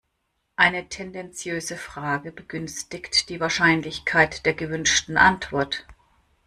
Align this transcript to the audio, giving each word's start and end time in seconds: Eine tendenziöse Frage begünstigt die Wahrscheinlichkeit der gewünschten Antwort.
Eine 0.55 0.89
tendenziöse 0.89 1.77
Frage 1.77 2.31
begünstigt 2.31 3.29
die 3.29 3.39
Wahrscheinlichkeit 3.39 4.47
der 4.47 4.55
gewünschten 4.55 5.15
Antwort. 5.15 5.85